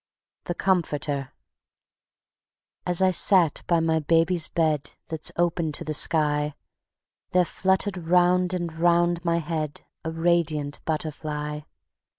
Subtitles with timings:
[0.45, 1.31] The Comforter
[2.87, 6.55] As I sat by my baby's bed That's open to the sky,
[7.33, 11.59] There fluttered round and round my head A radiant butterfly.